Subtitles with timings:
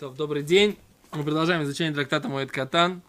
[0.00, 0.78] То, добрый день.
[1.12, 3.02] Мы продолжаем изучение трактата Моэд Катан.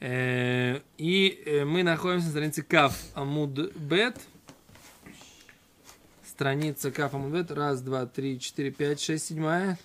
[0.00, 4.20] Э, И э, мы находимся на странице Каф Амуд Бет.
[6.26, 7.52] Страница Каф Амуд Бет.
[7.52, 9.78] Раз, два, три, четыре, пять, шесть, седьмая.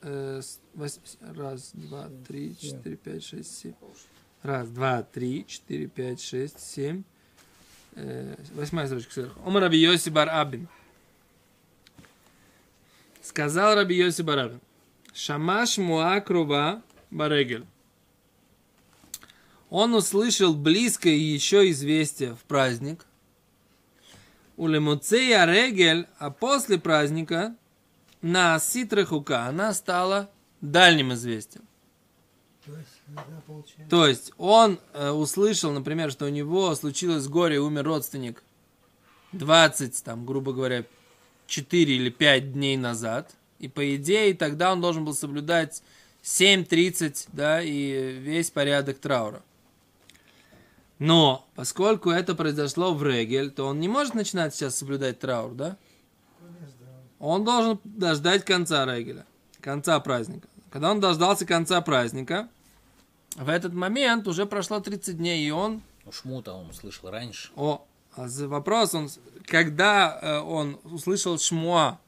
[0.00, 0.40] Э,
[1.20, 3.74] Раз, два, три, четыре, пять, шесть, семь.
[4.42, 7.04] Раз, два, три, четыре, пять, шесть, семь.
[8.56, 9.40] Восьмая строчка сверху.
[9.46, 10.66] Омар Раби Йоси Бар Абин.
[13.22, 14.60] Сказал Раби Йоси Бар Абин.
[15.14, 17.66] Шамаш Муа Крува Барегель.
[19.70, 23.06] Он услышал близкое еще известие в праздник.
[24.56, 27.54] У Лемуцея Регель, а после праздника
[28.20, 30.30] на Ситрахука она стала
[30.60, 31.64] дальним известием.
[32.64, 33.24] То есть, да.
[33.90, 38.44] То есть он э, услышал, например, что у него случилось горе, умер родственник
[39.32, 40.84] 20, там, грубо говоря,
[41.46, 43.34] 4 или 5 дней назад.
[43.62, 45.82] И по идее тогда он должен был соблюдать
[46.22, 49.42] 7.30, да, и весь порядок траура.
[50.98, 55.76] Но, поскольку это произошло в Регель, то он не может начинать сейчас соблюдать траур, да?
[57.18, 59.26] Он должен дождать конца Регеля,
[59.60, 60.48] конца праздника.
[60.70, 62.48] Когда он дождался конца праздника,
[63.36, 65.82] в этот момент уже прошло 30 дней, и он...
[66.04, 67.50] Ну, Шмута он услышал раньше.
[67.54, 69.08] О, а за вопрос, он,
[69.46, 72.00] когда э, он услышал шмуа,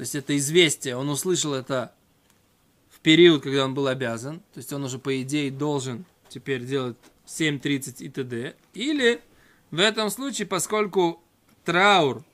[0.00, 1.92] то есть это известие, он услышал это
[2.88, 6.96] в период, когда он был обязан, то есть он уже, по идее, должен теперь делать
[7.26, 8.56] 7.30 и т.д.
[8.72, 9.20] Или
[9.70, 11.22] в этом случае, поскольку
[11.66, 12.24] траур,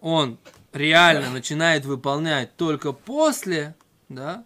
[0.00, 0.38] он
[0.72, 3.76] реально начинает выполнять только после,
[4.08, 4.44] да,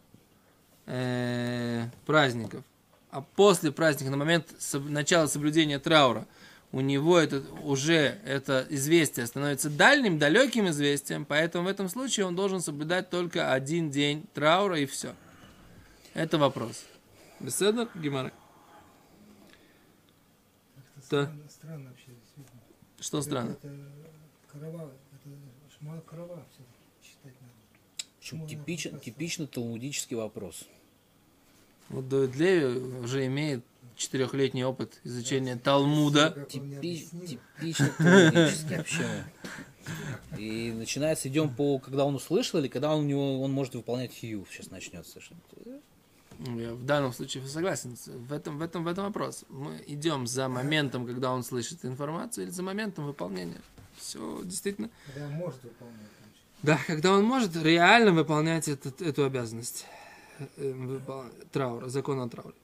[0.84, 2.62] э, праздников,
[3.10, 6.26] а после праздника, на момент начала соблюдения траура,
[6.72, 12.36] у него это, уже это известие становится дальним, далеким известием, поэтому в этом случае он
[12.36, 15.14] должен соблюдать только один день траура и все.
[16.14, 16.84] Это вопрос.
[17.40, 18.30] Беседа, Да.
[21.26, 22.60] странно, странно вообще, действительно.
[23.00, 23.50] Что странно?
[23.50, 23.74] Это
[24.52, 27.52] корова, это корова все-таки считать надо.
[28.20, 28.46] Почему?
[28.46, 30.68] Просто- типично талмудический вопрос.
[31.88, 32.64] Вот Давид Леви
[33.00, 33.64] уже имеет
[34.00, 36.46] четырехлетний опыт изучения Талмуда.
[36.48, 39.24] Типи- типично талмудический вообще.
[40.38, 44.18] И начинается, идем по, когда он услышал, или когда он, у него, он может выполнять
[44.18, 44.46] хью.
[44.50, 45.20] Сейчас начнется.
[46.38, 47.96] Ну, Я в данном случае согласен.
[48.06, 49.44] В этом, в этом, в этом вопрос.
[49.50, 53.60] Мы идем за моментом, когда он слышит информацию, или за моментом выполнения.
[53.98, 54.88] Все действительно.
[55.06, 56.08] Когда он может выполнять.
[56.62, 59.84] Да, когда он может реально выполнять этот, эту обязанность.
[60.56, 62.54] Э, выпол- Траура, закон о трауре.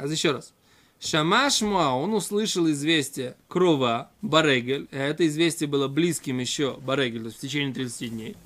[0.00, 0.54] А еще раз.
[0.98, 4.88] Шамаш Муа, он услышал известие Крова, Барегель.
[4.92, 8.36] а Это известие было близким еще Барегель, то есть в течение 30 дней.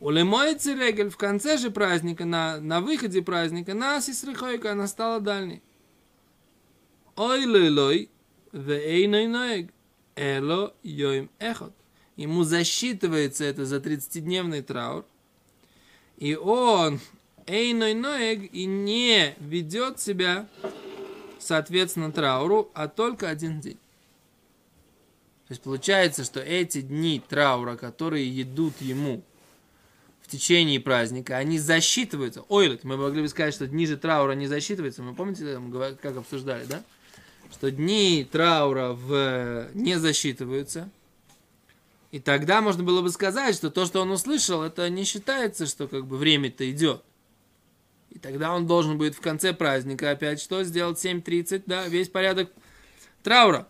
[0.00, 5.62] Улемоется Регель в конце же праздника, на, на выходе праздника, на Сисрихойка, она стала дальней.
[7.14, 8.10] Ой лой
[8.52, 9.70] вейной ноег,
[10.16, 11.72] эло йоим эхот.
[12.16, 15.04] Ему засчитывается это за 30-дневный траур.
[16.18, 16.98] И он
[17.46, 20.48] эйной ноег и не ведет себя
[21.38, 23.78] соответственно трауру, а только один день.
[25.48, 29.22] То есть получается, что эти дни траура, которые идут ему
[30.22, 32.42] в течение праздника, они засчитываются.
[32.48, 35.02] Ой, мы могли бы сказать, что дни же траура не засчитываются.
[35.02, 35.60] Мы помните,
[36.02, 36.82] как обсуждали, да?
[37.52, 39.68] Что дни траура в...
[39.74, 40.90] не засчитываются.
[42.10, 45.86] И тогда можно было бы сказать, что то, что он услышал, это не считается, что
[45.86, 47.02] как бы время-то идет.
[48.16, 50.96] И тогда он должен будет в конце праздника опять что сделать?
[51.04, 52.50] 7.30, да, весь порядок
[53.22, 53.68] траура.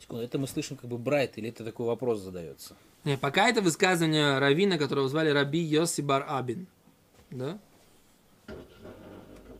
[0.00, 2.74] Секунду, это мы слышим как бы Брайт, или это такой вопрос задается?
[3.04, 6.66] Не, пока это высказывание Равина, которого звали Раби Йоси Бар Абин.
[7.30, 7.60] Да?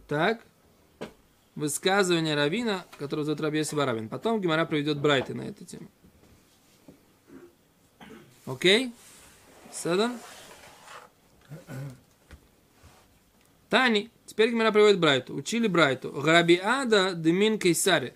[0.09, 0.41] Так.
[1.55, 4.09] Высказывание Равина, которого зовут Раби Йоси Бар Абин.
[4.09, 5.89] Потом Гимара проведет Брайты на эту тему.
[8.47, 8.93] Окей?
[9.71, 10.19] Седан?
[13.71, 14.11] Тани.
[14.27, 15.35] Теперь Гимара приводит Брайту.
[15.35, 16.21] Учили Брайту.
[16.21, 18.15] Раби Ада Демин Кейсари.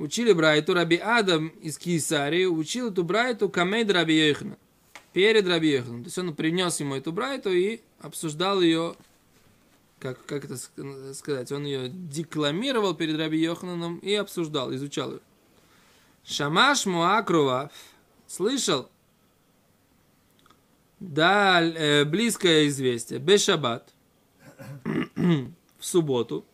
[0.00, 4.56] Учили Брайту, Раби Адам из Киесарии учил эту Брайту Камейд Раби Йохана.
[5.12, 6.04] Перед Раби Йоханом.
[6.04, 8.96] То есть он принес ему эту Брайту и обсуждал ее,
[9.98, 15.20] как, как это ск- сказать, он ее декламировал перед Раби Йохананом и обсуждал, изучал ее.
[16.24, 17.70] Шамаш Муакрова
[18.26, 18.88] слышал
[21.00, 23.92] даль, э, близкое известие, Бешабат,
[25.14, 26.44] в субботу,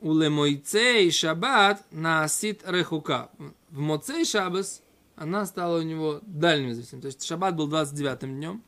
[0.00, 3.30] у лемойцей шаббат насит рехука.
[3.70, 4.82] В моцей шаббас
[5.16, 7.02] она стала у него дальним известием.
[7.02, 8.62] То есть шаббат был 29 днем,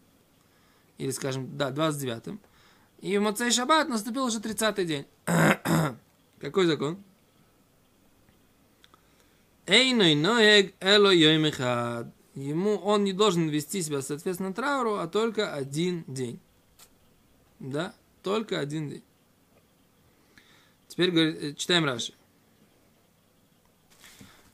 [0.99, 2.41] или, скажем, да, 29-м,
[3.01, 5.07] и в Моцей Шаббат наступил уже 30-й день.
[6.41, 7.03] Какой закон?
[9.67, 12.09] Эйной ноег эло йоймехад.
[12.37, 16.39] Ему он не должен вести себя соответственно трауру, а только один день.
[17.59, 19.03] Да, только один день.
[20.87, 22.13] Теперь говорит, э, читаем Раши.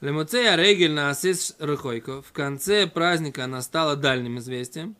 [0.00, 2.22] Лемоцея регель на асис рыхойко.
[2.22, 4.96] В конце праздника она стала дальним известием.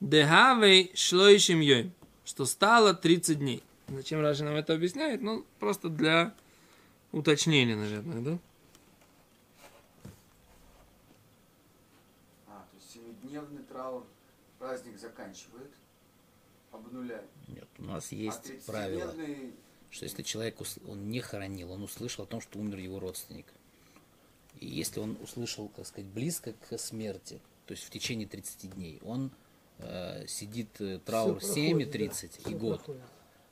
[0.00, 1.92] Дехавей шлоишим йойм.
[2.24, 3.62] Что стало 30 дней.
[3.88, 5.22] Зачем Раши нам это объясняет?
[5.22, 6.34] Ну, просто для
[7.12, 8.38] уточнения, наверное, да?
[12.48, 14.06] А, то есть семидневный траур
[14.58, 15.70] праздник заканчивает,
[16.70, 17.24] обнуляет.
[17.48, 19.54] Нет, у нас а есть правило, 30-дневный
[19.90, 23.46] что если человек ус- он не хоронил, он услышал о том, что умер его родственник.
[24.60, 29.00] И если он услышал, так сказать, близко к смерти, то есть в течение 30 дней,
[29.04, 29.30] он
[29.78, 32.78] э, сидит э, траур Всё 7 и проходит, 30 да, и год.
[32.78, 33.02] проходит.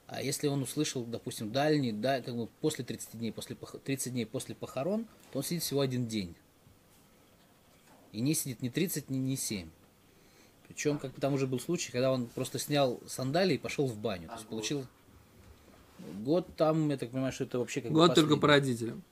[0.07, 4.13] А если он услышал, допустим, дальний, да, как бы после 30 дней, после, пох- 30
[4.13, 6.35] дней после похорон, то он сидит всего один день.
[8.13, 9.69] И не сидит ни 30, ни, ни 7.
[10.73, 14.29] Причем, как там уже был случай, когда он просто снял сандалии и пошел в баню.
[14.29, 14.51] То А есть год?
[14.51, 14.87] получил
[16.25, 19.03] год там, я так понимаю, что это вообще как бы Год только по родителям.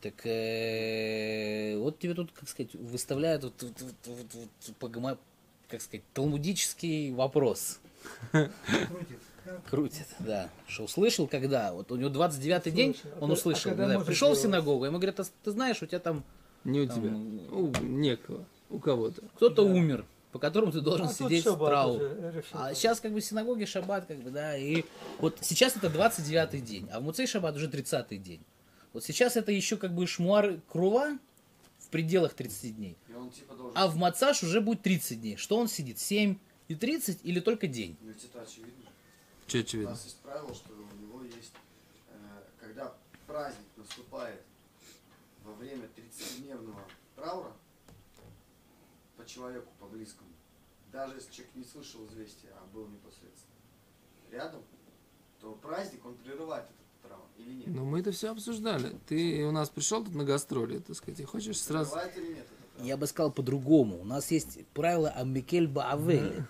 [0.00, 5.18] Так э, вот тебе тут, как сказать, выставляют вот, вот- вот- вот- вот погома-
[5.68, 7.78] как сказать, талмудический вопрос.
[8.32, 9.18] Крутит.
[9.68, 10.48] Крутит, да.
[10.66, 11.74] Что услышал, когда?
[11.74, 12.96] Вот у него 29-й день.
[13.16, 13.72] А он услышал.
[13.72, 16.24] а может пришел в синагогу, ему говорят, «А ты знаешь, у тебя там
[16.64, 17.54] Не у Там, тебя.
[17.54, 18.44] У некого.
[18.70, 19.22] У кого-то.
[19.36, 22.44] кто-то умер, по которому ты должен А сидеть в решил.
[22.52, 24.84] А сейчас как бы синагоги шаббат, как бы, да, и
[25.18, 28.40] вот сейчас это 29-й день, а в Муцей шаббат уже 30-й день.
[28.92, 31.18] Вот сейчас это еще как бы шмуар крува
[31.78, 32.96] в пределах 30 дней.
[33.08, 33.76] и он типа должен...
[33.76, 35.36] А в Мацаш уже будет 30 дней.
[35.36, 35.98] Что он сидит?
[35.98, 36.36] 7
[36.68, 37.96] и 30 или только день?
[38.00, 38.84] Ну, это очевидно.
[39.46, 39.90] Че У очевидно?
[39.90, 41.52] нас есть правило, что у него есть,
[42.08, 42.14] э,
[42.60, 42.94] когда
[43.26, 44.40] праздник наступает
[45.44, 46.80] во время 30-дневного
[47.16, 47.52] траура
[49.30, 50.30] человеку, по близкому,
[50.92, 53.54] даже если человек не слышал известия, а был непосредственно
[54.30, 54.62] рядом,
[55.40, 57.66] то праздник, он прерывает этот траур или нет?
[57.68, 58.96] Ну, мы это все обсуждали.
[59.06, 61.92] Ты у нас пришел тут на гастроли, так сказать, и хочешь сразу...
[61.92, 62.46] Прерывает или нет?
[62.82, 64.00] Я бы сказал по-другому.
[64.00, 66.44] У нас есть правило Амикель Баавель.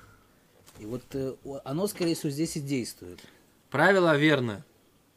[0.79, 1.35] И вот э,
[1.65, 3.21] оно, скорее всего, здесь и действует.
[3.69, 4.65] Правило верно.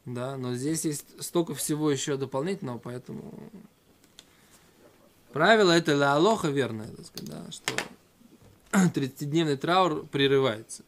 [0.04, 3.50] Да, но здесь есть столько всего еще дополнительного, поэтому...
[5.34, 7.74] Правило это ля алоха верное, так сказать, да, что
[8.72, 10.84] 30-дневный траур прерывается.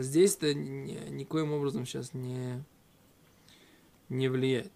[0.00, 2.64] Здесь это ни- никоим образом сейчас не,
[4.08, 4.72] не влияет.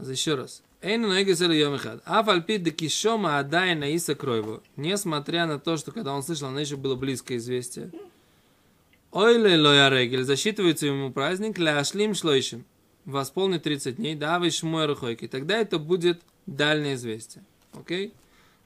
[0.00, 0.64] Еще раз.
[0.80, 2.02] Эйну нойгасэлю йомихад.
[2.04, 4.60] Афальпи декишома адай наиса кройву.
[4.74, 7.92] Несмотря на то, что когда он слышал, оно еще было близкое известие.
[9.12, 10.24] Ойле лоя регель.
[10.24, 12.64] Засчитывается ему праздник ляшлим шлойшим.
[13.04, 14.14] Восполнит 30 дней.
[14.14, 15.26] Давай шмой рухойки.
[15.26, 17.44] Тогда это будет дальнее известие.
[17.72, 18.14] Окей?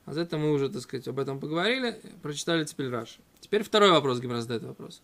[0.04, 2.00] А за это мы уже, так сказать, об этом поговорили.
[2.22, 3.18] Прочитали теперь Раши.
[3.40, 5.02] Теперь второй вопрос, Гимра задает вопрос.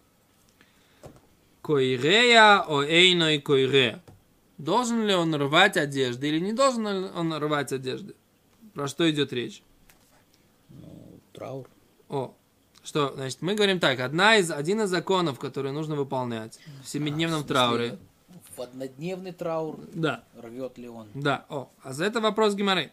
[1.62, 4.02] Койрея о эйной койрея.
[4.58, 8.14] Должен ли он рвать одежды или не должен ли он рвать одежды?
[8.74, 9.62] Про что идет речь?
[10.68, 11.68] Ну, траур.
[12.08, 12.34] О,
[12.82, 17.40] что, значит, мы говорим так, одна из, один из законов, которые нужно выполнять в семидневном
[17.40, 17.98] А, в смысле, трауре.
[18.56, 21.08] В однодневный траур Да, рвет ли он?
[21.14, 22.92] да, о, а за это вопрос Гимары.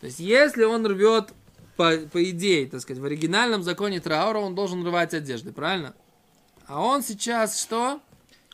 [0.00, 1.32] То есть, если он рвет,
[1.76, 5.94] по, по идее, так сказать, в оригинальном законе траура, он должен рвать одежды, правильно?
[6.66, 8.00] А он сейчас что?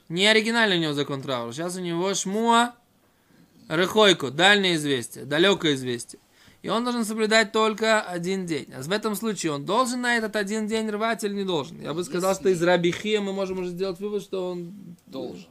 [0.09, 1.53] Не оригинальный у него закон траура.
[1.53, 2.75] Сейчас у него шмуа
[3.69, 6.21] рыхойку, дальнее известие, далекое известие.
[6.63, 8.69] И он должен соблюдать только один день.
[8.77, 11.81] А в этом случае он должен на этот один день рвать или не должен?
[11.81, 14.97] Я бы сказал, что Если- из Рабихи мы можем уже сделать вывод, что он...
[15.07, 15.47] Должен.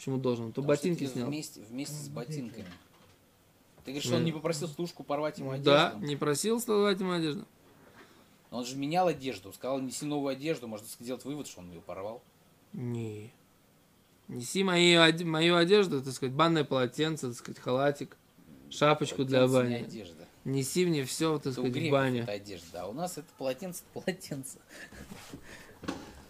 [0.00, 0.46] Почему должен?
[0.46, 1.28] То Потому ботинки снял.
[1.28, 2.64] Вместе, вместе с ботинками.
[3.84, 5.70] Ты говоришь, что он не попросил служку порвать ему одежду?
[5.72, 7.46] Да, не просил сломать ему одежду.
[8.50, 9.52] Но он же менял одежду.
[9.52, 10.66] Сказал, неси новую одежду.
[10.68, 12.22] Можно сделать вывод, что он ее порвал.
[12.72, 13.30] Не.
[14.28, 18.16] Неси мою, мою одежду, так сказать, банное полотенце, так сказать, халатик,
[18.70, 19.84] шапочку для Полотенце, не бани.
[19.84, 20.28] одежда.
[20.46, 22.20] Неси мне все, так Это сказать, в бане.
[22.20, 22.84] это одежда.
[22.84, 24.58] А у нас это полотенце, это полотенце.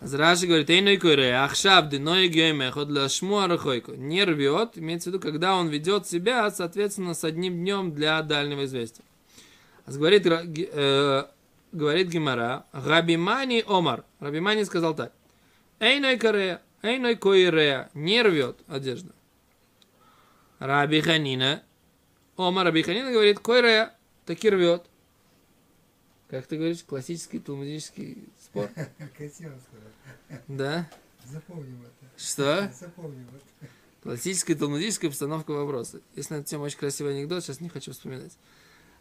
[0.00, 3.92] Раши говорит, эй, койре, ахшаб, ной геймехот, ляшму арахойку.
[3.92, 8.64] Не рвет, имеется в виду, когда он ведет себя, соответственно, с одним днем для дальнего
[8.64, 9.04] известия.
[9.86, 11.24] Говорит, э,
[11.72, 14.04] говорит Гимара, Рабимани Омар.
[14.20, 15.12] Рабимани сказал так.
[15.80, 19.12] Эйной корея, эйной койрея, не рвет одежду.
[20.60, 21.62] Раби Ханина,
[22.36, 24.84] Омар Раби Ханина говорит, койрея, таки рвет.
[26.30, 28.70] Как ты говоришь, классический талмудический спор?
[29.18, 30.42] Хотел сказать.
[30.46, 30.88] Да?
[31.24, 32.22] Запомним это.
[32.22, 32.72] Что?
[32.72, 33.68] Запомним это.
[34.04, 36.00] Классическая талмудическая постановка вопроса.
[36.14, 38.32] Если на эту тему очень красивый анекдот, сейчас не хочу вспоминать.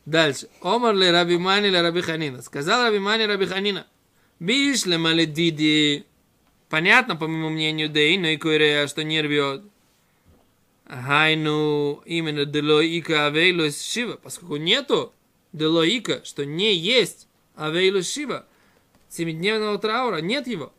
[0.08, 0.50] Дальше.
[0.62, 2.42] Омар ли Раби Мани ли Раби Ханина.
[2.42, 3.86] Сказал Раби Мани Раби Ханина.
[4.40, 6.06] Биш ли маледиди.
[6.68, 9.62] Понятно, по моему мнению, да и но и койрея, что не рвет.
[10.88, 15.14] Хайну именно делоика авейлус шива, поскольку нету
[15.54, 18.46] делоика, что не есть авейлус шива,
[19.10, 20.74] семидневного траура, нет его.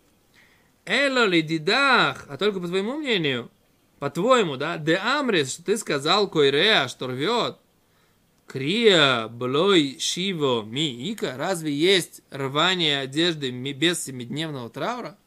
[0.84, 3.50] Эло ли дидах, а только по твоему мнению,
[3.98, 7.58] по-твоему, да, де амрис, что ты сказал койреа, что рвет,
[8.46, 15.18] крия, блой, шиво, ми, ика, разве есть рвание одежды без семидневного траура?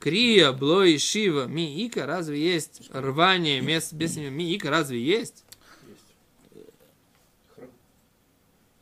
[0.00, 5.44] Крия, блой, шива, ми, ика, разве есть рвание без, без ми, разве есть?
[7.54, 7.70] Храм.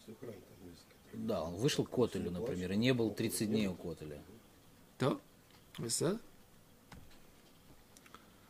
[0.03, 0.87] Что храм там есть.
[1.31, 4.21] Да, он вышел к Котелю, например, и не был 30 дней у Котеля.
[4.99, 5.21] То?
[5.79, 6.19] Весело?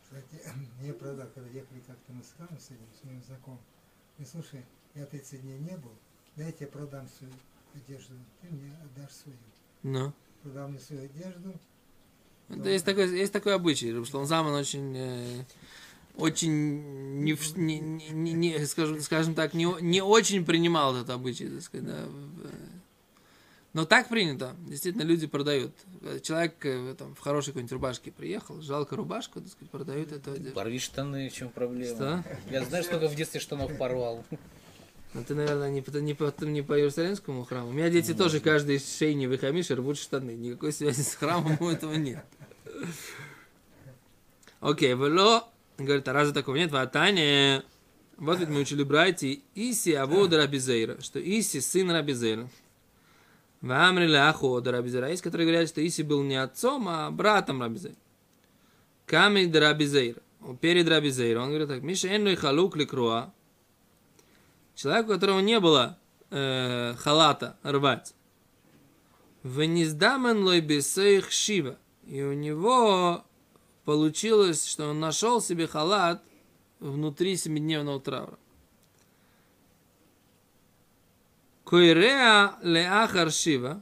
[0.03, 0.41] Кстати,
[0.81, 3.59] мне правда, когда ехали как-то мы с храмом с этим, с моим знакомым,
[4.17, 5.91] и слушай, я 30 дней не был,
[6.35, 7.33] да я тебе продам свою
[7.75, 9.37] одежду, ты мне отдашь свою.
[9.83, 10.11] Ну.
[10.41, 11.53] Продал мне свою одежду,
[12.49, 15.45] Да, есть такой, есть такой обычай, что он Заман очень, э,
[16.21, 21.47] очень, не, в- не, не, не- скажем, скажем так, не, не очень принимал этот обычай,
[21.49, 22.49] так сказать, да, в- э.
[23.73, 24.53] Но так принято.
[24.67, 25.71] Действительно, люди продают.
[26.23, 30.51] Человек э, там, в хорошей какой-нибудь рубашке приехал, жалко рубашку, так сказать, продают эту одежду.
[30.53, 31.95] Порви штаны, в чем проблема?
[31.95, 32.23] Что?
[32.51, 34.25] Я знаю, сколько в детстве штанов порвал.
[35.13, 37.69] Но ты, наверное, не по, не по, не по Иерусалимскому храму.
[37.69, 40.31] У меня дети тоже каждый шейни хамиш рвут штаны.
[40.31, 42.25] Никакой связи с храмом у этого нет.
[44.59, 45.47] Окей, вело,
[45.77, 46.71] говорит, а разве такого нет?
[46.71, 47.63] Ватане,
[48.17, 52.49] вот ведь мы учили братья, Иси Авода Рабизейра, что Иси сын Рабизейра.
[53.61, 55.09] В Амриле Ахода Рабизейра.
[55.09, 57.97] Есть, которые говорят, что Иси был не отцом, а братом Рабизейра.
[59.05, 60.21] Камень Рабизейра.
[60.59, 61.41] Перед Рабизейра.
[61.41, 63.33] Он говорит так, Миша Энной Халук Ликруа,
[64.75, 65.97] Человек, у которого не было
[66.31, 68.15] э, халата рвать.
[69.43, 71.77] Вениздамен лой бесейх шива.
[72.07, 73.23] И у него
[73.85, 76.23] получилось, что он нашел себе халат
[76.79, 78.37] внутри семидневного траура.
[81.63, 83.81] Койреа леахар шива.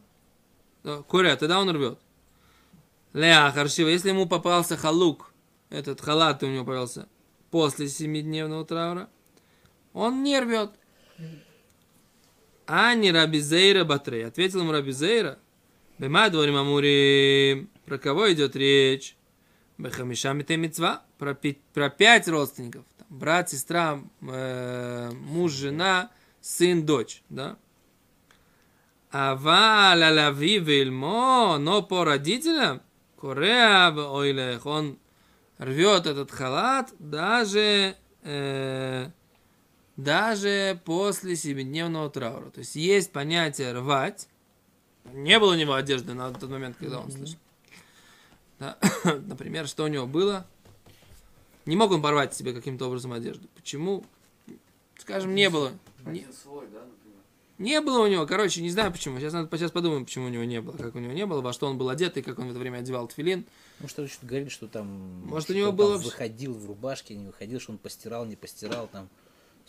[0.84, 2.00] Э, Койреа, тогда он рвет.
[3.13, 3.88] Леахар шива.
[3.88, 5.32] Если ему попался халук,
[5.70, 7.08] этот халат у него попался
[7.51, 9.10] после семидневного траура,
[9.94, 10.72] он не рвет.
[12.68, 14.27] А не Рабизейра Батрей.
[14.27, 15.39] Ответил ему Рабизейра.
[15.98, 17.70] Бема дворим амурим.
[17.86, 19.18] Про кого идет речь?
[19.79, 21.03] Бехамиша митцва.
[21.17, 22.83] Про, пи- про пять родственников.
[22.98, 27.24] Там, брат, сестра, э, муж, жена, сын, дочь.
[27.29, 27.57] Да?
[29.12, 32.81] Ава лалави вильмо, но по родителям,
[33.19, 35.00] Кореа ойлех, он
[35.57, 39.09] рвет этот халат даже э,
[39.98, 42.50] даже после семидневного траура.
[42.50, 44.27] То есть есть понятие рвать.
[45.12, 47.39] Не было у него одежды на тот момент, когда он слышал.
[48.60, 48.78] Да.
[49.25, 50.46] Например, что у него было?
[51.66, 53.48] Не мог он порвать себе каким-то образом одежду.
[53.56, 54.04] Почему?
[54.98, 55.72] Скажем, не было.
[56.06, 56.82] Не, слой, да,
[57.60, 59.20] не было у него, короче, не знаю почему.
[59.20, 61.51] Сейчас, надо, сейчас подумаем, почему у него не было, как у него не было, во
[61.51, 63.46] что он был одет и как он в это время одевал тфилин.
[63.82, 64.88] Ну, что что говорили, что там...
[65.25, 68.38] Может, что у него он было выходил в рубашке, не выходил, что он постирал, не
[68.38, 69.10] постирал там.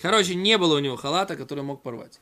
[0.00, 2.20] Короче, не было у него халата, который мог порвать.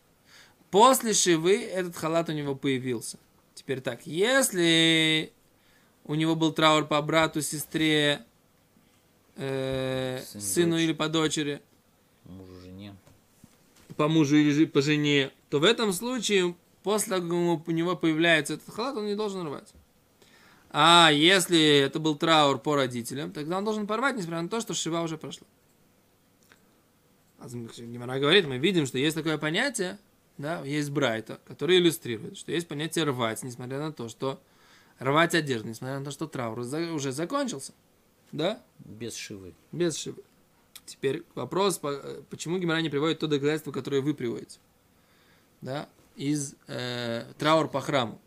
[0.70, 3.18] После шивы этот халат у него появился.
[3.54, 5.34] Теперь так, если
[6.08, 8.24] у него был траур по брату, сестре,
[9.36, 10.82] э, Сын, сыну дочь.
[10.82, 11.62] или по дочери,
[12.24, 12.96] Мужу, жене.
[13.96, 18.74] по мужу или по жене, то в этом случае, после как у него появляется этот
[18.74, 19.72] халат, он не должен рвать.
[20.70, 24.74] А если это был траур по родителям, тогда он должен порвать, несмотря на то, что
[24.74, 25.46] шива уже прошла.
[27.38, 29.98] А Гимара говорит, мы видим, что есть такое понятие,
[30.38, 34.40] да, есть брайта, который иллюстрирует, что есть понятие рвать, несмотря на то, что
[34.98, 37.72] рвать одежду, несмотря на то, что траур уже закончился,
[38.32, 39.54] да, Без шивы.
[39.72, 40.22] без шивы.
[40.86, 44.58] Теперь вопрос, э, почему Гимара не приводит то доказательство, которое вы приводите,
[45.60, 48.20] да, из э, траур по храму.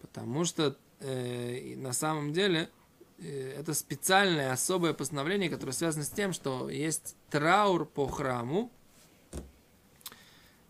[0.00, 2.70] Потому что э, на самом деле
[3.18, 8.72] э, это специальное особое постановление, которое связано с тем, что есть траур по храму.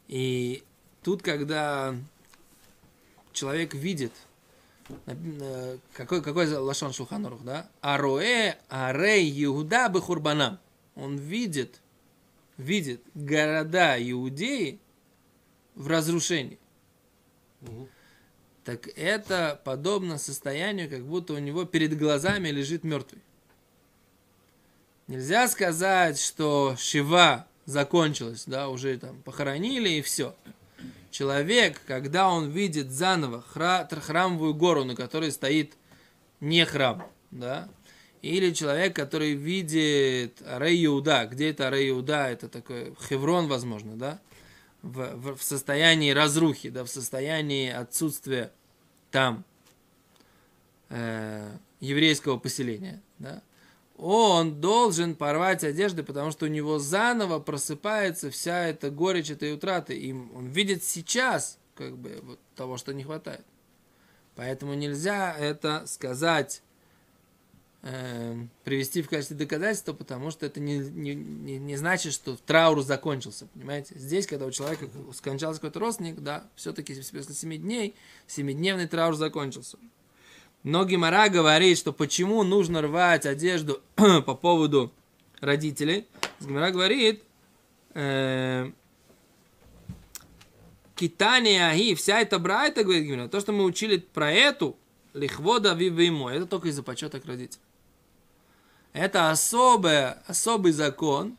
[0.08, 0.62] И
[1.02, 1.94] тут, когда
[3.32, 4.12] человек видит,
[5.94, 7.68] какой, какой за лашон Шулханорух, да?
[7.80, 10.58] Ароэ, арей, Иуда бехурбанам.
[10.94, 11.80] Он видит,
[12.56, 14.78] видит города Иудеи
[15.74, 16.58] в разрушении.
[18.64, 23.22] Так это подобно состоянию, как будто у него перед глазами лежит мертвый.
[25.06, 30.34] Нельзя сказать, что Шива закончилась, да, уже там похоронили и все.
[31.14, 35.74] Человек, когда он видит заново хра- храмовую гору, на которой стоит
[36.40, 37.68] не храм, да,
[38.20, 44.18] или человек, который видит Арей Иуда, где это Арей Иуда, это такой Хеврон, возможно, да,
[44.82, 48.50] в, в, в состоянии разрухи, да, в состоянии отсутствия
[49.12, 49.44] там
[50.88, 53.40] э, еврейского поселения, да,
[53.96, 59.96] он должен порвать одежды, потому что у него заново просыпается вся эта горечь этой утраты.
[59.96, 63.44] И он видит сейчас как бы вот того, что не хватает.
[64.34, 66.62] Поэтому нельзя это сказать,
[67.82, 72.82] э, привести в качестве доказательства, потому что это не, не, не, не значит, что траур
[72.82, 73.46] закончился.
[73.54, 73.96] Понимаете?
[73.96, 77.94] Здесь, когда у человека скончался какой-то родственник, да, все-таки после 7 дней,
[78.26, 79.78] семидневный траур закончился.
[80.64, 84.92] Но Гимара говорит, что почему нужно рвать одежду по поводу
[85.40, 86.06] родителей.
[86.40, 87.22] Гимара говорит,
[87.92, 88.70] э,
[90.96, 94.76] Китания Аги, вся эта брайта, говорит Гимара, то, что мы учили про эту,
[95.12, 97.62] лихвода вивимо, это только из-за почета к родителям.
[98.94, 101.36] Это особое, особый закон,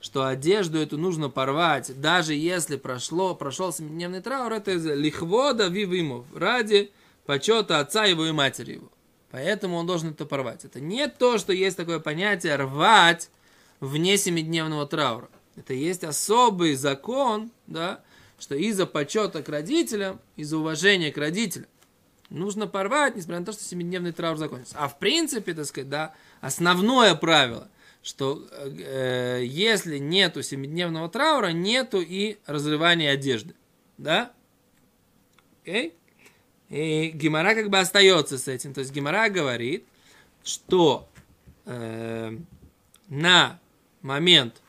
[0.00, 6.24] что одежду эту нужно порвать, даже если прошло, прошел семидневный траур, это из лихвода вивимо,
[6.34, 6.90] ради
[7.26, 8.90] почета отца его и матери его.
[9.30, 10.64] Поэтому он должен это порвать.
[10.64, 13.30] Это не то, что есть такое понятие рвать
[13.80, 15.28] вне семидневного траура.
[15.56, 18.02] Это есть особый закон, да,
[18.38, 21.68] что из-за почета к родителям, из-за уважения к родителям,
[22.30, 24.76] нужно порвать, несмотря на то, что семидневный траур закончится.
[24.78, 27.68] А в принципе, так сказать, да, основное правило,
[28.02, 33.54] что э, если нету семидневного траура, нету и разрывания одежды.
[33.98, 34.32] Да?
[35.62, 35.88] Окей?
[35.88, 35.92] Okay?
[36.74, 38.74] И Гимара как бы остается с этим.
[38.74, 39.86] То есть Гимара говорит,
[40.42, 41.08] что
[41.66, 42.36] э,
[43.08, 43.60] на
[44.02, 44.60] момент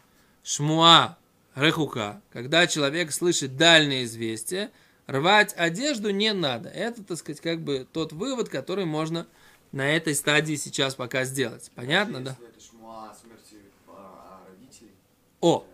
[0.43, 1.17] шмуа
[1.55, 4.69] рехука, когда человек слышит дальнее известие,
[5.07, 6.69] рвать одежду не надо.
[6.69, 9.25] Это, так сказать, как бы тот вывод, который можно
[9.71, 11.71] на этой стадии сейчас пока сделать.
[11.73, 12.37] Понятно, да?
[12.39, 14.91] Это шмуа о смерти а, родителей.
[15.41, 15.65] О!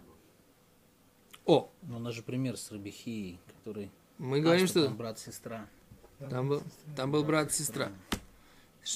[1.45, 1.69] О!
[1.81, 3.91] Ну, у нас же пример с Рабихией, который...
[4.17, 4.85] Мы говорим, что...
[4.85, 5.67] Там брат-сестра.
[6.29, 6.63] Там был,
[6.95, 7.91] там был брат и сестра.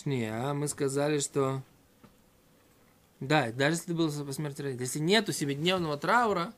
[0.07, 1.61] А мы сказали, что...
[3.19, 4.85] Да, даже если ты был по смерти родителей.
[4.85, 6.53] Если нету семидневного траура,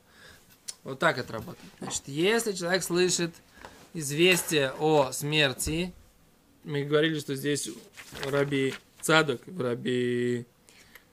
[0.82, 1.72] вот так это работает.
[1.78, 3.34] Значит, если человек слышит
[3.94, 5.92] известие о смерти,
[6.64, 7.70] мы говорили, что здесь
[8.24, 10.46] Раби Цадок, Раби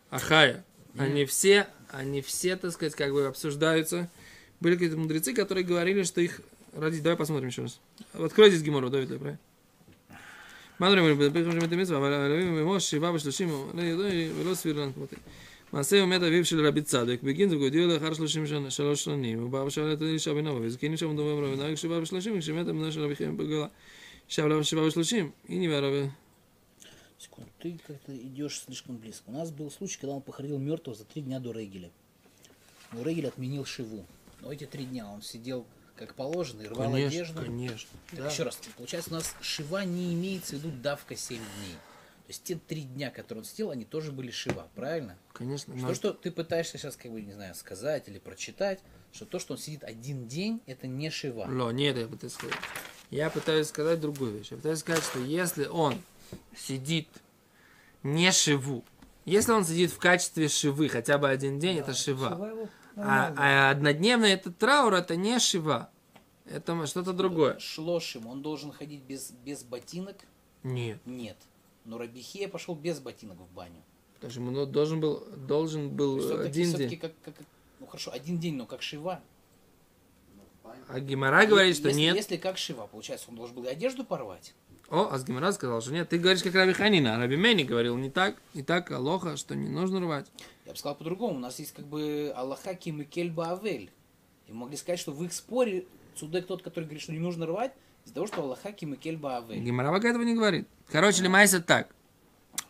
[0.09, 0.65] Ахая,
[0.97, 4.09] они все, они все, так сказать, как бы обсуждаются.
[4.59, 6.41] Были какие-то мудрецы, которые говорили, что их
[6.74, 7.02] родить.
[7.02, 7.80] Давай посмотрим еще раз.
[8.12, 9.38] Открой здесь Гимору, Давид, правильно?
[10.80, 11.18] מה אומרים?
[11.18, 15.16] בפרק חמישים את המצווה, אבל אלוהים ומוש שבעה ושלושים, לא ידעו ולא סביר לנו כמותי.
[15.72, 19.50] מעשה ומת אביו של רבי צדק, בגין זוג הודיעו לאחר שלושים שנה, שלוש שנים, הוא
[19.50, 22.92] בא ושאל את אלישע בן אבו, וזקין אישה ומדובר רבי ונהג שבעה ושלושים, כשמת אמונה
[22.92, 23.66] של רבי חיים בגולה.
[24.28, 26.08] שב לה שבעה ושלושים, הנה והרבי.
[27.18, 29.24] Секунду, ты как-то идешь слишком близко.
[29.28, 31.90] У нас был случай, когда он похоронил мертвого за три дня до Регеля.
[32.92, 34.06] Но Регель отменил Шиву.
[34.40, 37.41] Но эти три дня он сидел как положено и рвал Конечно, одежду.
[37.41, 37.89] конечно.
[38.11, 38.29] Да.
[38.29, 41.73] Еще раз, получается, у нас Шива не имеется в виду давка 7 дней.
[41.73, 45.15] То есть те три дня, которые он сидел, они тоже были Шива, правильно?
[45.33, 45.77] Конечно.
[45.77, 48.79] Что, но- что ты пытаешься сейчас, как бы, не знаю, сказать или прочитать,
[49.13, 51.45] что то, что он сидит один день, это не Шива.
[51.47, 52.55] Ло, нет, я пытаюсь сказать.
[53.11, 54.47] Я пытаюсь сказать другую вещь.
[54.49, 56.01] Я пытаюсь сказать, что если он
[56.57, 57.07] сидит
[58.01, 58.83] не шиву,
[59.25, 62.29] если он сидит в качестве шивы хотя бы один день, это шива.
[62.29, 63.35] Шива его А, нормально.
[63.37, 65.89] а однодневный это траур, это не шива.
[66.45, 67.57] Это что-то другое.
[67.59, 70.17] Шлошим, он должен ходить без, без ботинок?
[70.63, 70.99] Нет.
[71.05, 71.37] Нет.
[71.85, 73.81] Но Рабихея пошел без ботинок в баню.
[74.15, 76.99] Потому что ему должен был, должен был он один все-таки день.
[76.99, 77.35] как, как-
[77.79, 79.21] ну хорошо, один день, но как Шива.
[80.87, 82.15] А Гимара говорит, что если, нет.
[82.15, 84.53] Если как Шива, получается, он должен был и одежду порвать.
[84.89, 86.09] О, а Гимара сказал, что нет.
[86.09, 87.15] Ты говоришь, как Раби Ханина.
[87.15, 88.35] А Раби Мени говорил не так.
[88.53, 90.27] Не так, алоха, что не нужно рвать.
[90.65, 91.35] Я бы сказал по-другому.
[91.35, 93.91] У нас есть как бы Аллаха Кимикель Баавель.
[94.47, 97.45] И мы могли сказать, что в их споре Цудек тот, который говорит, что не нужно
[97.45, 97.73] рвать,
[98.05, 99.59] из-за того, что Аллаха Кимикель Баавель.
[99.59, 100.67] Гимара пока этого не говорит.
[100.91, 101.93] Короче, лимайся так.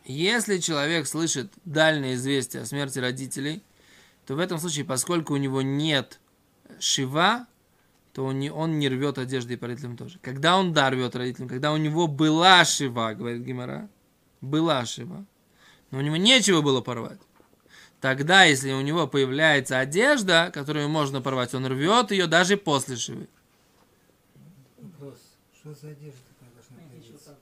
[0.06, 3.62] Если человек слышит дальнее известие о смерти родителей,
[4.26, 6.20] то в этом случае, поскольку у него нет
[6.80, 7.48] шива,
[8.16, 10.20] то он не, он не рвет одежды и по родителям тоже.
[10.22, 13.90] Когда он да рвет родителям, когда у него была шива, говорит Гимара,
[14.40, 15.26] была шива,
[15.92, 17.20] но у него нечего было порвать.
[18.00, 23.28] Тогда, если у него появляется одежда, которую можно порвать, он рвет ее даже после шивы.
[24.78, 25.20] Вопрос.
[25.54, 27.36] Что за одежда должна появиться?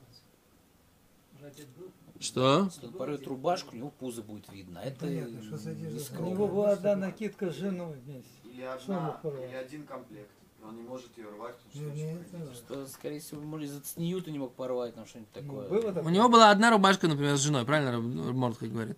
[2.18, 2.64] Что?
[2.64, 4.80] Если он порвет рубашку, у него пузо будет видно.
[4.80, 6.18] Это Понятно, что за одежда?
[6.18, 8.28] У него была одна накидка с женой вместе.
[8.42, 10.30] Или одна, или один комплект.
[10.64, 12.54] И он не может ее рвать, потому что Ну, очень не.
[12.54, 15.68] Что, скорее всего, может, из-за цниюта не мог порвать, там что-нибудь такое.
[15.68, 16.12] Было У такое?
[16.12, 18.96] него была одна рубашка, например, с женой, правильно Мортка говорит?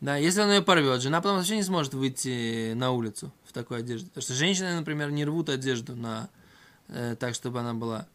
[0.00, 3.80] Да, если он ее порвет, жена потом вообще не сможет выйти на улицу в такой
[3.80, 4.06] одежде.
[4.08, 6.30] Потому что женщины, например, не рвут одежду на,
[6.88, 8.06] э, так, чтобы она была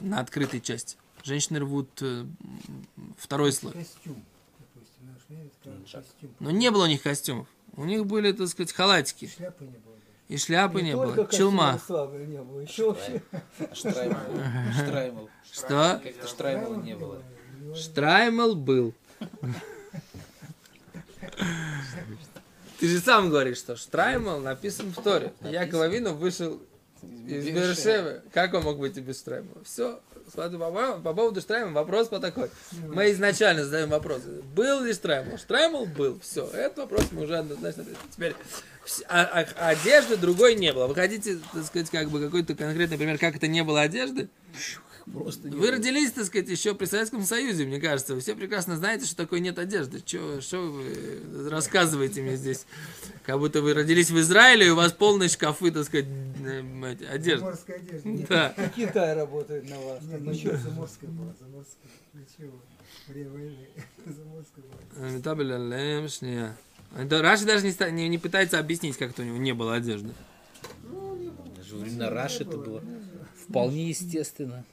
[0.00, 0.96] на открытой части.
[1.22, 2.24] Женщины рвут э,
[3.18, 3.72] второй слой.
[3.74, 4.24] Костюм,
[4.58, 5.06] допустим.
[5.06, 6.30] Наш Ну, костюм.
[6.40, 7.46] Но не было у них костюмов.
[7.76, 9.26] У них были, так сказать, халатики.
[9.28, 9.94] Шляпы не было.
[10.30, 11.32] И шляпы не, только было.
[11.32, 11.80] Челма.
[12.24, 12.60] не было.
[12.60, 13.20] Еще вообще.
[13.74, 14.16] Штраймл.
[14.72, 15.30] Штраймл.
[15.50, 16.00] Что?
[16.04, 17.20] Как-то Штраймла не было.
[17.74, 18.94] Штраймел был.
[22.78, 25.34] Ты же сам говоришь, что Штраймел написан в Торе.
[25.40, 26.62] Яков Авину вышел
[27.26, 28.22] из Бершевы.
[28.32, 29.64] Как он мог быть и без Штраймела?
[29.64, 29.98] Все.
[30.34, 32.50] По, поводу- по поводу Штраймела вопрос по такой.
[32.72, 34.22] Мы изначально задаем вопрос.
[34.54, 35.38] Был ли Штраймел?
[35.38, 36.18] Штраймел был.
[36.20, 36.46] Все.
[36.48, 38.02] Этот вопрос мы уже однозначно ответили.
[38.10, 38.34] Теперь
[39.08, 40.86] а- а- одежды другой не было.
[40.86, 44.28] Вы хотите, так сказать, как бы какой-то конкретный пример, как это не было одежды?
[45.12, 48.14] Просто не Вы родились, так сказать, еще при Советском Союзе, мне кажется.
[48.14, 50.00] Вы все прекрасно знаете, что такое нет одежды.
[50.00, 52.66] Че, что вы рассказываете мне здесь?
[53.24, 56.06] Как будто вы родились в Израиле, и у вас полные шкафы, так сказать,
[57.10, 57.38] одежды.
[57.38, 58.08] Заморская одежда.
[58.08, 58.54] Нет, Да.
[58.76, 60.02] Китай работает на вас.
[60.02, 61.90] нет, Ну, ничего, заморская была, заморская.
[62.14, 62.60] Ничего.
[67.04, 70.12] Да, Раши даже не, не, не пытается объяснить, как это у него не было одежды.
[71.56, 72.82] Даже во времена Раши это было
[73.48, 74.64] вполне естественно.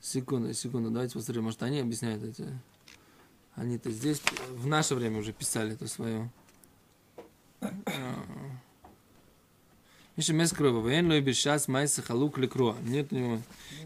[0.00, 2.46] Секунду, секунду, давайте посмотрим, может они объясняют эти.
[3.54, 6.30] Они-то здесь в наше время уже писали это свое.
[10.16, 12.76] Миша Мескрова, Вен Лой Бешас Майса Халук Лекруа.
[12.82, 13.42] Нет у него.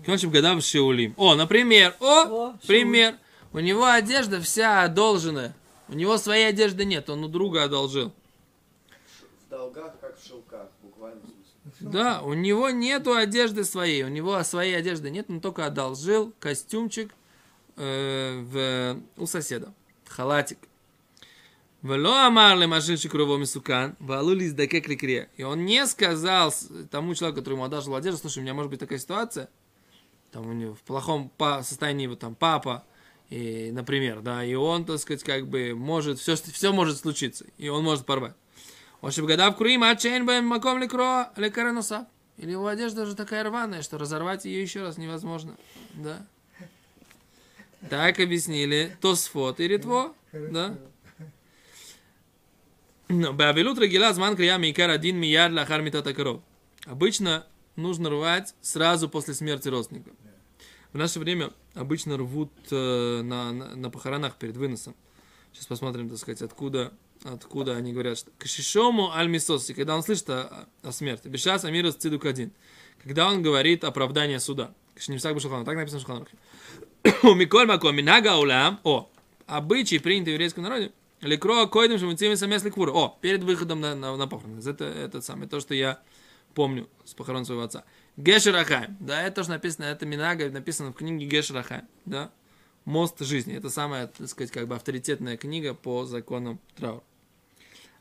[0.07, 1.15] Кончим года в Шеулим.
[1.17, 3.17] О, например, о, О, пример.
[3.53, 5.55] У него одежда вся одолженная.
[5.89, 8.13] У него своей одежды нет, он у друга одолжил.
[9.47, 11.21] В долгах, как в шелках, буквально.
[11.81, 17.15] Да, у него нету одежды своей, у него своей одежды нет, он только одолжил костюмчик
[17.77, 19.73] э, в, у соседа,
[20.07, 20.59] халатик.
[21.83, 25.29] Вело амар лемашинчик круво мисукан, валули издакек ликре.
[25.37, 26.53] И он не сказал
[26.91, 29.49] тому человеку, который ему одолжил одежду, слушай, у меня может быть такая ситуация,
[30.33, 31.31] там у него в плохом
[31.63, 32.85] состоянии вот там папа,
[33.31, 37.69] и, например, да, и он, так сказать, как бы может, все, все может случиться, и
[37.69, 38.35] он может порвать.
[39.05, 42.07] Ошибгадав круима, чейн бэм маком лекро лекареноса.
[42.39, 45.57] Или его одежда уже такая рваная, что разорвать ее еще раз невозможно.
[45.93, 46.27] Да.
[47.91, 50.15] Так объяснили То Тосфот и Ритво.
[50.33, 50.79] Да.
[53.09, 56.41] Бавилут рагила зман крия микар один мияр лахар митата коров.
[56.87, 60.11] Обычно нужно рвать сразу после смерти родственника.
[60.95, 64.95] В наше время обычно рвут э, на, на, на похоронах перед выносом.
[65.53, 66.93] Сейчас посмотрим, так сказать, откуда
[67.25, 71.29] откуда они говорят, что Кашишому альмисоси, когда он слышит о, о смерти.
[71.29, 72.53] Бешас амирас цидук один.
[73.03, 74.73] Когда он говорит оправдание суда.
[74.95, 75.65] Кашнимсак башалхану.
[75.65, 76.37] Так написано в Шуханрухе.
[77.23, 78.79] У Миколь Маком Минага Улам.
[78.85, 79.11] О,
[79.47, 80.93] обычай, принятый в еврейском народе.
[81.21, 82.93] Лекро койдем шамуцими самес ликвура.
[82.93, 84.61] О, перед выходом на, на, на похороны.
[84.65, 86.01] Это, это самое, то, что я
[86.55, 87.85] помню с похорон своего отца.
[88.17, 88.97] Гешерахайм.
[89.01, 91.89] Да, это тоже написано, это Минага написано в книге Гешерахайм.
[92.05, 92.31] Да.
[92.85, 93.57] Мост жизни.
[93.57, 97.03] Это самая, так сказать, как бы авторитетная книга по законам траура.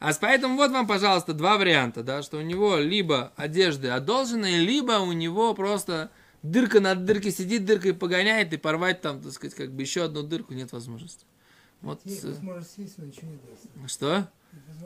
[0.04, 5.00] А поэтому вот вам, пожалуйста, два варианта, да, что у него либо одежды одолженные, либо
[5.00, 6.12] у него просто
[6.42, 10.22] дырка над дыркой сидит, дыркой погоняет, и порвать там, так сказать, как бы еще одну
[10.22, 11.26] дырку нет возможности.
[11.80, 13.94] Вот, Есть возможность есть, но ничего не даст.
[13.94, 14.30] что?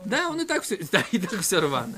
[0.05, 1.95] Да, он и так все, да, и так все рвано.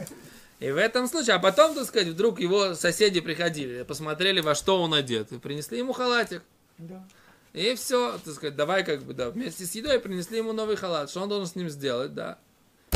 [0.61, 4.81] И в этом случае, а потом, так сказать, вдруг его соседи приходили, посмотрели, во что
[4.81, 6.41] он одет, и принесли ему халатик.
[6.77, 7.05] Да.
[7.51, 11.09] И все, так сказать, давай как бы, да, вместе с едой принесли ему новый халат.
[11.09, 12.39] Что он должен с ним сделать, да?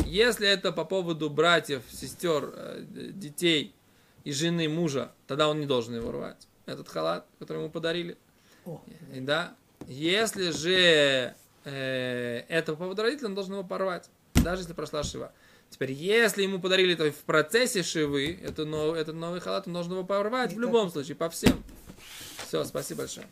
[0.06, 3.74] Если это по поводу братьев, сестер, э, детей
[4.24, 6.48] и жены мужа, тогда он не должен его рвать.
[6.66, 8.18] Этот халат, который ему подарили.
[8.66, 8.82] О.
[9.14, 9.56] И Да.
[9.88, 11.36] Если же
[11.66, 14.10] э, это по поводу родителей, он должен его порвать.
[14.36, 15.34] Даже если прошла шива.
[15.70, 19.94] Теперь, если ему подарили это в процессе шивы, это нов- этот новый халат, он должен
[19.94, 21.64] его порвать в любом случае, по всем.
[22.48, 23.28] Все, спасибо большое.